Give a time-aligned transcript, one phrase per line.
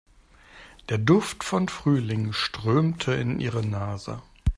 [0.89, 4.19] Der Duft von Frühling strömte in ihre Nase.